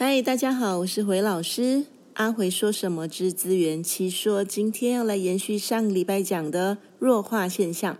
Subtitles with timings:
[0.00, 1.84] 嗨，大家好，我是回老师。
[2.14, 7.98] 阿回说什么之资源七说，今天要来延续上个礼拜讲的弱化现象。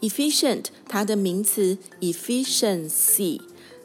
[0.00, 3.40] efficient，它的名词 efficiency，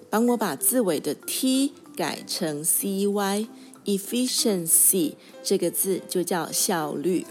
[0.09, 5.13] 帮我把字尾的 t 改成 cy，efficiency
[5.43, 7.27] 这个字就叫效率。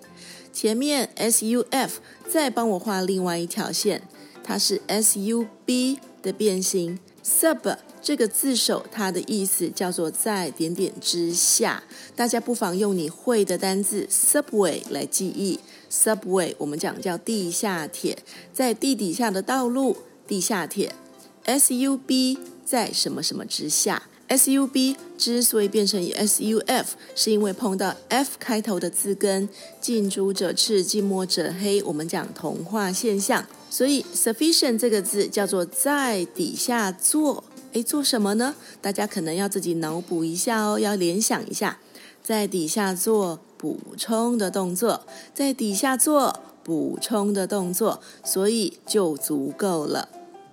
[0.53, 1.99] 前面 S U F
[2.29, 4.03] 再帮我画另外一条线，
[4.43, 6.99] 它是 S U B 的变形。
[7.23, 11.83] Sub 这个字首，它的意思叫做在点点之下。
[12.15, 15.59] 大家不妨用你会的单字 subway 来记忆。
[15.91, 18.17] subway 我们讲叫地下铁，
[18.53, 20.95] 在地底下的道路，地下铁。
[21.45, 29.49] sub 在什么什么之下？sub 之所以变成 suf，是因为碰到 f 开头的字根，
[29.81, 31.83] 近朱者赤，近墨者黑。
[31.83, 37.43] 我们讲同化现象，所以 sufficient 这个字叫做在底下做。
[37.77, 38.55] 诶，做什么呢？
[38.81, 41.77] 大家可能要自己脑补一下哦，要联想一下，
[42.23, 50.09] 在底下做补充的动作，在底下做补充的动作，所以就足够了。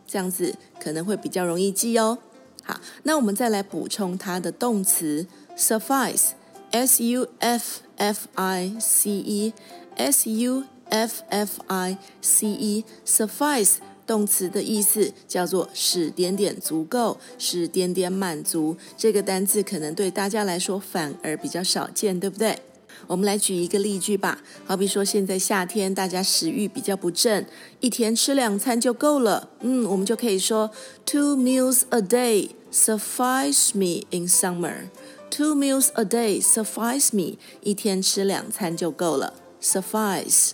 [0.07, 2.19] 这样子可能会比较容易记哦。
[2.63, 5.27] 好，那我们再来补充它的动词
[5.57, 13.77] suffice，s u f f i c e，s u f f i c e，suffice。
[14.07, 18.77] 动词的意思叫做使点点足够，使点点满足。
[18.97, 22.59] 这个单字可能对大家来说反而比较少见，对不对？
[23.07, 24.43] 我们来举一个例句吧。
[24.65, 27.47] 好比说，现在夏天大家食欲比较不振，
[27.81, 29.51] 一天吃两餐就够了。
[29.61, 30.71] 嗯，我们就可以说
[31.05, 34.89] ，Two meals a day suffice me in summer.
[35.31, 37.37] Two meals a day suffice me.
[37.63, 39.35] 一天吃两餐就够了。
[39.61, 40.53] Suffice。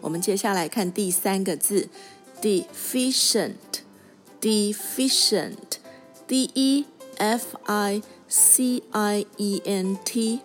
[0.00, 1.88] 我们接下来看第三个字。
[2.41, 3.81] deficient,
[4.41, 5.79] deficient,
[6.27, 6.85] d e
[7.17, 10.41] f i c i e n t,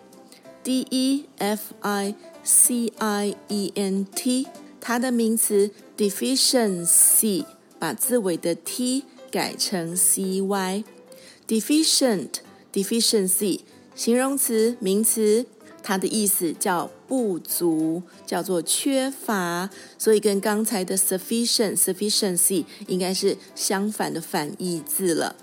[0.62, 4.46] d e f i c i e n t，
[4.80, 7.44] 它的名词 deficiency，
[7.78, 12.34] 把字尾的 t 改成 c y。deficient,
[12.72, 13.60] deficiency，
[13.94, 15.46] 形容词、名词。
[15.87, 19.69] 它的意思叫不足，叫做缺乏，
[19.99, 25.35] 所以跟刚才的 sufficient sufficiency 应该是相反的反义字了。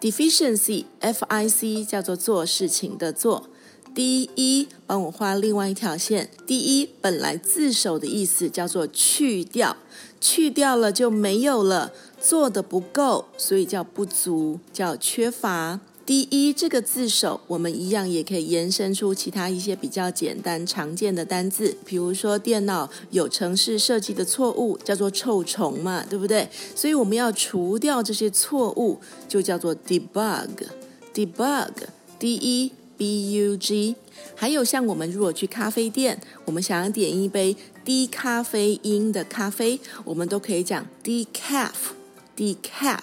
[0.00, 3.50] deficiency f i c 叫做做事情的做。
[3.92, 6.30] d e 帮我画另外一条线。
[6.46, 9.76] d e 本来自首的意思叫做去掉，
[10.18, 15.80] 去掉了就没有了，做得不够，所以叫不足，叫缺乏。
[16.10, 26.48] 第一，这个字首，我们一样也可以延伸出其他一些比较简单常见的单字，比如说电脑有程式设计的错误，叫做臭虫嘛，对不对？
[26.74, 28.98] 所以我们要除掉这些错误，
[29.28, 33.94] 就叫做 debug，debug，d e b u g。
[34.34, 42.98] 还有像我们如果去咖啡店，我们想要点一杯低咖啡因的咖啡，我们都可以讲 decaf，decaf。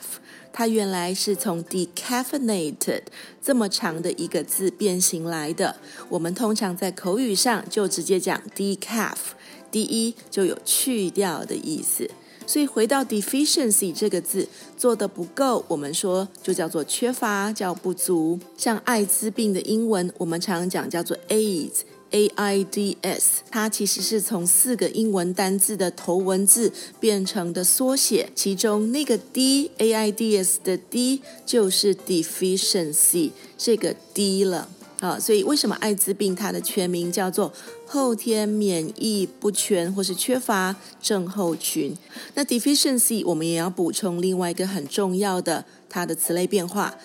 [0.57, 3.03] 它原来是从 decaffeinated
[3.39, 5.75] 这么长的一个字变形来的。
[6.09, 12.09] 我们通常在口语上就直接讲 decaf，de 就有去掉的意思。
[12.47, 18.39] 所以回到 deficiency 这个字，做得不够，我们说就叫做缺乏，叫不足。
[18.57, 21.81] 像艾滋病的英文，我们常常讲叫做 AIDS
[22.11, 34.69] AIDS，它其实是从四个英文单字的头文字变成的缩写，其中那个 D A I D S 的 D 就是 deficiency 这个 D 了。
[34.99, 37.53] 啊，所以为什么艾滋病它的全名叫做
[37.85, 41.95] 后天免疫不全或是缺乏症候群？
[42.33, 46.97] 那 deficiency 我们也要补充另外一个很重要的它的词类变化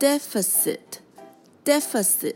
[0.00, 2.34] ，deficit，deficit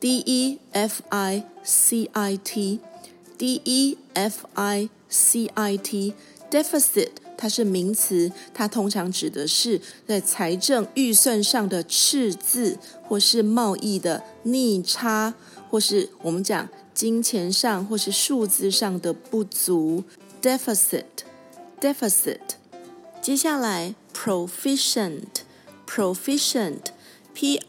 [0.00, 7.10] d e f i c i t，d e f i c i t，deficit。
[7.36, 15.32] 它是名词，它通常指的是在财政预算上的赤字，或是贸易的逆差，
[15.70, 20.04] 或是我们讲金钱上或是数字上的不足。
[20.42, 22.40] deficit，deficit。
[23.22, 26.82] 接下来，proficient，proficient
[27.40, 27.64] Proficient,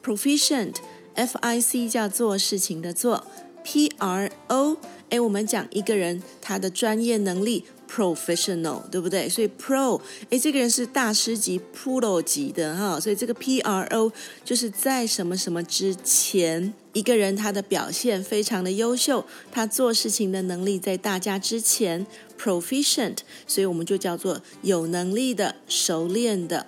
[0.03, 3.25] proficient，F-I-C 叫做事情的做
[3.63, 4.77] ，P-R-O，
[5.09, 7.65] 哎，我们讲一个人他的专业能力。
[7.91, 9.27] Professional，对不对？
[9.27, 12.99] 所以 Pro，哎，这个人是大师级、Pro 级的哈。
[12.99, 14.11] 所以这个 P-R-O
[14.45, 22.05] 就是在什么什么之前，一个人他的表现非常的优秀，他做事情的能力在大家之前
[22.39, 23.17] ，Proficient，
[23.47, 26.67] 所以我们就叫做有能力的、熟练的。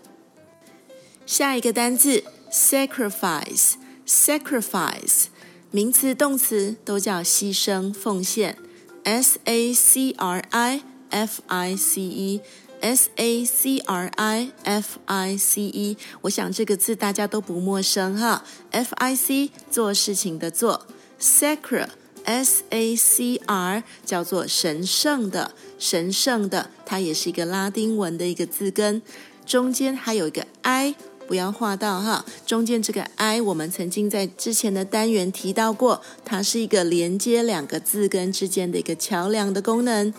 [1.27, 5.25] 下一个单字，Sacrifice，Sacrifice，
[5.71, 8.57] 名词、动词都叫牺牲、奉献
[9.03, 10.83] ，S-A-C-R-I。
[11.13, 18.45] F I C E，S A C R I F I C E，我想这个字大家都不陌生哈。
[18.69, 20.87] F I C 做事情的做
[21.19, 29.01] ，Sacred，S A C R 叫做神圣的，神圣的，它也是一个拉丁文的一个字根，
[29.45, 30.95] 中间还有一个 I，
[31.31, 32.25] 不要划到哈。
[32.45, 40.13] 中间这个 I，我们曾经在之前的单元提到过，它是一个连接两个字根之间的一个桥梁的功能。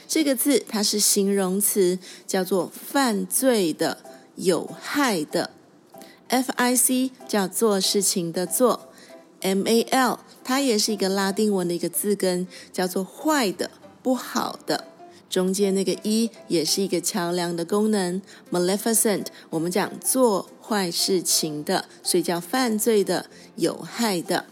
[0.08, 3.98] 这个字它是形容词，叫做犯罪的、
[4.36, 5.50] 有害的。
[6.32, 8.88] F I C 叫做事情的做
[9.42, 13.70] ，M A L 它也是一个拉丁文的一个字根，叫做坏的、
[14.02, 14.88] 不好的。
[15.28, 24.46] 中间那个一也是一个桥梁的功能，maleficent，我们讲做坏事情的，所以叫犯罪的、有害的。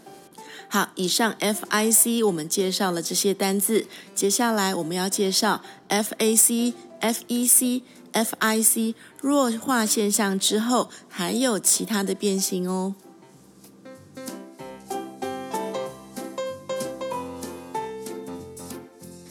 [0.67, 7.81] 好，以上 F I C 我们介绍了这些单字，接下来我们要介绍 F A C、F E C
[8.11, 12.95] f i c 弱化现象之后还有其他的变形哦。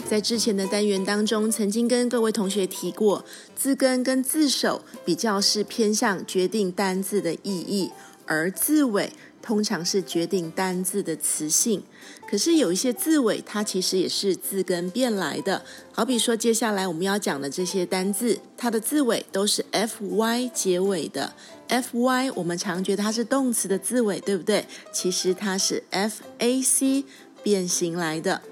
[0.09, 7.93] 在之前的单元当中，曾经跟各位同学提过，字根跟字首比较是偏向决定单字的意义，
[8.27, 11.83] 而字尾通常是决定单字的词性。
[12.29, 15.65] 可是有一些字尾，它其实也是字根变来的。
[15.93, 21.33] 好比说，接下来我们要讲的这些单字，它的字尾都是 fy 结尾的。
[21.69, 24.67] fy 我们常觉得它是动词的字尾，对不对？
[24.93, 27.05] 其实它是 fac
[27.43, 28.43] 变形来的。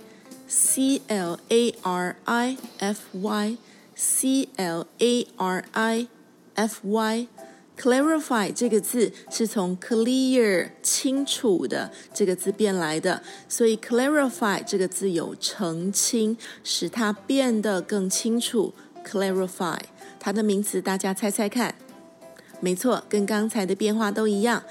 [0.55, 3.57] C L A R I F Y,
[3.95, 6.07] C L A R I
[6.53, 7.27] F Y。
[7.75, 18.75] Clarify 这个字是从 clear 清楚的这个字变来的，所以 clarify 这个字有澄清，使它变得更清楚。
[19.03, 19.79] Clarify
[20.19, 21.73] 它的名词，大家猜猜看？
[22.59, 24.63] 没错，跟刚才的变化都一样。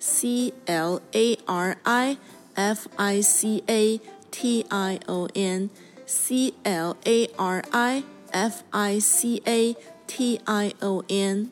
[0.00, 2.18] Clarification，clarification，C L A R I
[2.54, 9.40] F I C A T I O N。C L A R I F I C
[9.46, 9.74] A
[10.06, 11.50] T I O N，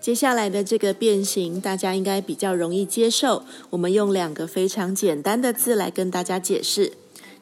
[0.00, 3.44] 接下来的这个变形，大家应该比较容易接受。
[3.70, 6.92] 我们用两个非常简单的字来跟大家解释。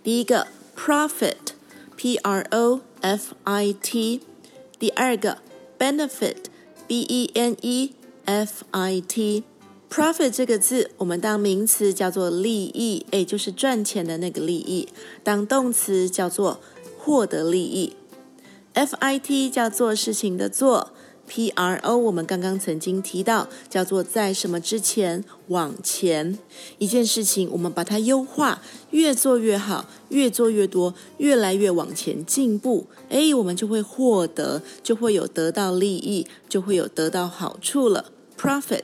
[0.05, 1.51] 第一个，profit，P-R-O-F-I-T；
[4.79, 5.39] 第二个
[5.79, 6.63] ，benefit，B-E-N-E-F-I-T。
[9.91, 14.89] profit 这个字，我们当名词叫做利益，诶，就是赚钱的那个利益；
[15.23, 16.61] 当动词叫做
[16.97, 17.93] 获得利益。
[18.75, 20.91] F-I-T 叫做事情的做。
[21.25, 26.37] P R O，我们刚刚曾经提到，叫做在什么之前往前
[26.79, 28.61] 一件事情，我们把它优化，
[28.91, 38.07] 越做越好，越做越多，越来越往前进步，哎，我们就会获得，就会有得到利益，就会有得到好处了。
[38.37, 38.83] Profit，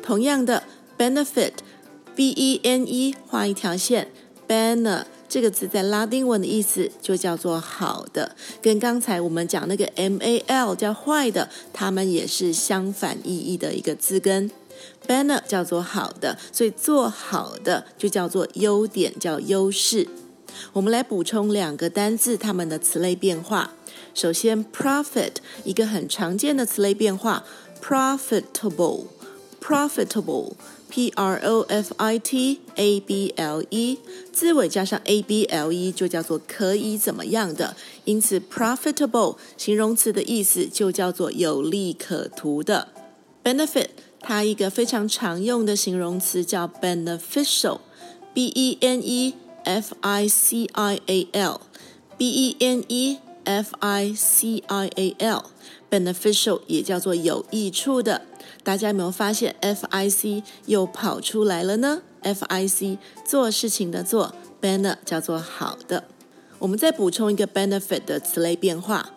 [0.00, 0.62] 同样的
[0.96, 4.12] ，benefit，B E N E，画一条线
[4.46, 5.04] ，banner。
[5.28, 14.50] 这个字在拉丁文的意思就叫做好的，跟刚才我们讲那个 mal 叫坏的，它们也是相反意义的一个字根。
[15.06, 20.08] banner 叫做好的，所以做好的就叫做优点，叫优势。
[20.72, 23.74] 我们来补充两个单字，它们的词类变化。
[24.14, 27.44] 首先，profit 一个很常见的词类变化
[27.82, 30.52] ，profitable，profitable。
[30.88, 33.98] P R O F I T A B L E
[34.32, 42.88] 字尾加上 A B L E 就叫做可以怎么样的，因此 profitable 形容词的意思就叫做有利可图的。
[43.44, 43.88] Benefit
[44.20, 53.74] 它一个非常常用的形容词叫 beneficial，B E N E F I C I A L，B E N E F
[53.78, 58.22] I C I A L，beneficial 也叫做有益处的。
[58.62, 66.04] 大家有没有发现 F I C 又跑出来了呢？F I C 做事情的做，banner 叫做好的。
[66.58, 69.10] 我们再补充一个 benefit 的词类变化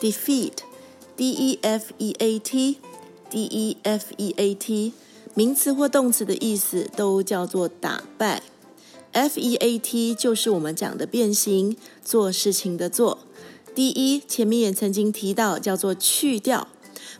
[0.00, 4.92] defeat，d e f e a t，d e f e a t，
[5.34, 8.42] 名词或动词的意思都叫做打败。
[9.12, 13.18] f e a t 就是我们讲的变形，做事情的做。
[13.74, 16.68] 第一，前面也曾经提到，叫做去掉，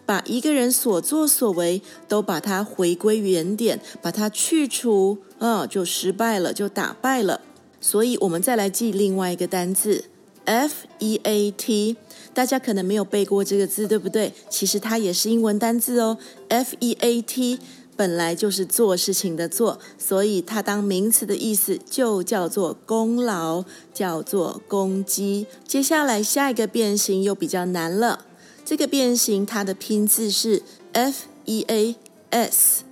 [0.04, 7.40] 把一个人所作所为都把它回归原点，把它去除，啊、哦，就失败了，就打败了。
[7.80, 10.04] 所以，我们再来记另外一个单字
[10.44, 11.96] ，f e a t。
[12.34, 14.32] 大家可能没有背过这个字，对不对？
[14.48, 16.16] 其实它也是英文单字哦。
[16.48, 17.58] F E A T
[17.96, 25.46] 本来就是做事情的做，所以它当名词的意思就叫做功劳，叫做功绩。
[25.66, 28.24] 接下来下一个变形又比较难了，
[28.64, 31.96] 这个变形它的拼字是 F E A
[32.30, 32.84] S。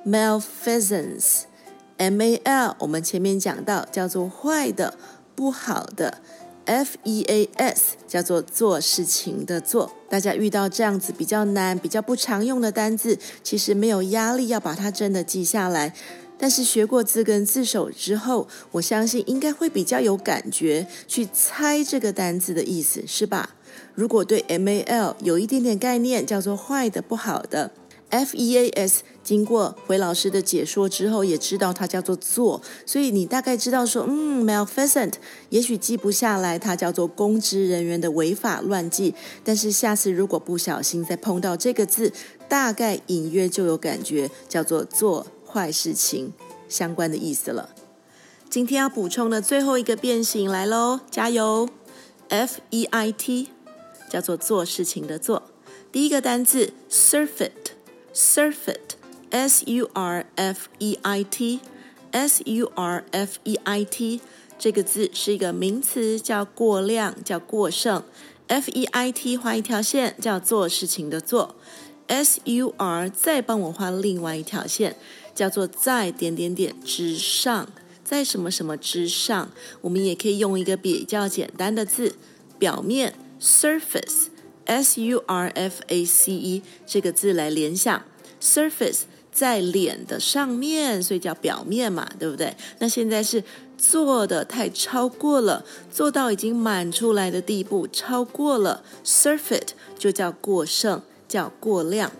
[0.06, 1.42] Malfeasance
[1.98, 4.98] M A L 我们前面讲到叫做坏的、
[5.36, 6.20] 不好的。
[6.64, 15.94] F E A S 叫做做事情的做，大家遇到这样子比较难、比较不常用的单字，其实没有压力要把它真的记下来。
[16.38, 23.56] 但是学过字根字首之后，我相信应该会比较有感觉，去猜这个单字的意思，是吧？
[23.96, 27.72] 如果对 M A L 有一点点概念，叫做坏的、不好的。
[28.10, 35.12] F E A S 经过回老师的解说之后，也知道它叫做做，所以你大概知道说，嗯，malfeasant，
[35.50, 42.14] 也许记不下来，它叫做公职人员的违法乱纪，但是下次如果不小心再碰到这个字，
[42.48, 46.32] 大概隐约就有感觉，叫做做坏事情
[46.70, 47.72] 相关的意思了。
[48.48, 51.68] 今天要补充的最后一个变形来喽，加油
[52.30, 53.50] ！F E I T
[54.08, 55.42] 叫做做事情的做，
[55.92, 57.74] 第一个单字 surfeit。
[58.14, 64.22] Surfeit，S U R F E I T，S U R F E I T，
[64.60, 68.04] 这个字是一个名词，叫过量，叫过剩。
[68.48, 71.56] F E I T 画一条线，叫做事情的做。
[72.08, 74.96] S U R 再帮我画另外一条线，
[75.38, 77.70] 叫做在点点点之上，
[78.04, 79.52] 在什么什么之上。
[79.82, 82.16] 我们也可以用一个比较简单的字，
[82.58, 84.30] 表面 surface。
[84.66, 88.04] S U R F A C E 这个字来联想
[88.42, 92.54] ，surface 在脸的上面，所以叫表面嘛，对不对？
[92.80, 93.42] 那现在是
[93.78, 102.12] 做的太超过了，做到已经满出来的地步，超过了 surfeit 就叫过剩，叫过量。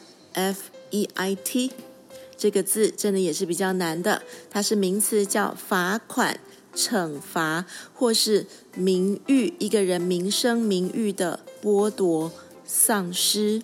[2.35, 6.37] 这个字真的也是比较难的，它是名词，叫罚款、
[6.75, 12.33] 惩罚或是名誉一个人名声名誉的剥夺、
[12.65, 13.63] 丧失。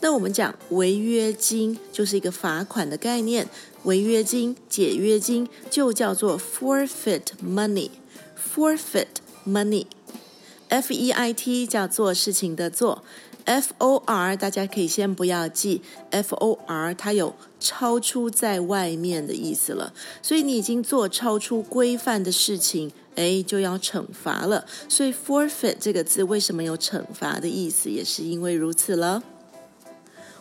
[0.00, 3.48] 那我们讲违约金就是一个罚款的概念，
[3.82, 9.08] 违约金、解约金就叫做 forfeit money，forfeit
[9.44, 13.02] money，F E I T 叫做事情的做。
[13.50, 24.64] F O R 大家可以先不要记，F O R 它有超出在外面的意思了，所以你已经做超出规范的事情，哎，就要惩罚了。
[24.88, 29.20] 所以 forfeit 这个字为什么有惩罚的意思，也是因为如此了。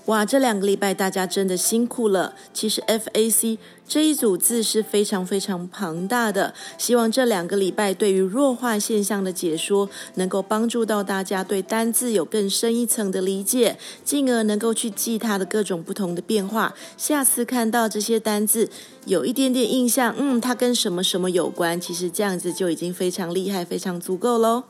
[0.10, 2.34] 哇，这两个礼拜大家真的辛苦了。
[2.52, 16.74] 其实 FAC 这一组字是非常非常庞大的，希望这两个礼拜对于弱化现象的解说，能够帮助到大家对单字有更深一层的理解，进而能够去记它的各种不同的变化。
[16.98, 18.68] 下次看到这些单字，
[19.06, 24.64] 有一点点印象，嗯，它跟什么什么有关，其实这样子就已经非常厉害，非常足够喽。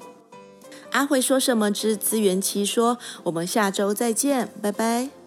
[0.91, 5.18] 阿慧说什么之资源奇说，我们下周再见，拜拜。